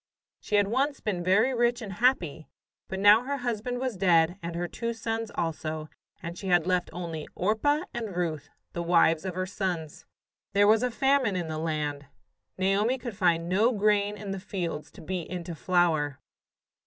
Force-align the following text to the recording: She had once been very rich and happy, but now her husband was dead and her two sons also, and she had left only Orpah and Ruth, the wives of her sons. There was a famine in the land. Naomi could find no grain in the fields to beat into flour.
She 0.39 0.55
had 0.55 0.67
once 0.67 0.99
been 0.99 1.23
very 1.23 1.53
rich 1.53 1.79
and 1.79 1.93
happy, 1.93 2.47
but 2.87 2.97
now 2.97 3.21
her 3.21 3.37
husband 3.37 3.77
was 3.79 3.95
dead 3.95 4.39
and 4.41 4.55
her 4.55 4.67
two 4.67 4.93
sons 4.93 5.29
also, 5.35 5.89
and 6.23 6.35
she 6.35 6.47
had 6.47 6.65
left 6.65 6.89
only 6.91 7.27
Orpah 7.35 7.83
and 7.93 8.15
Ruth, 8.15 8.49
the 8.73 8.81
wives 8.81 9.25
of 9.25 9.35
her 9.35 9.45
sons. 9.45 10.07
There 10.53 10.65
was 10.67 10.81
a 10.81 10.89
famine 10.89 11.35
in 11.35 11.49
the 11.49 11.59
land. 11.59 12.07
Naomi 12.57 12.97
could 12.97 13.15
find 13.15 13.47
no 13.47 13.71
grain 13.73 14.17
in 14.17 14.31
the 14.31 14.39
fields 14.39 14.89
to 14.93 15.01
beat 15.01 15.27
into 15.27 15.53
flour. 15.53 16.19